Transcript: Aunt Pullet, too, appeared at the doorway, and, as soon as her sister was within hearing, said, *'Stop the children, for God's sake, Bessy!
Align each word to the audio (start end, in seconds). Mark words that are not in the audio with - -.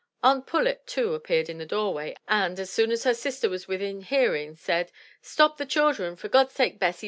Aunt 0.23 0.47
Pullet, 0.47 0.87
too, 0.87 1.13
appeared 1.13 1.47
at 1.47 1.59
the 1.59 1.63
doorway, 1.67 2.15
and, 2.27 2.59
as 2.59 2.71
soon 2.71 2.89
as 2.91 3.03
her 3.03 3.13
sister 3.13 3.49
was 3.49 3.67
within 3.67 4.01
hearing, 4.01 4.55
said, 4.55 4.91
*'Stop 5.21 5.57
the 5.57 5.65
children, 5.67 6.15
for 6.15 6.27
God's 6.27 6.53
sake, 6.55 6.79
Bessy! 6.79 6.99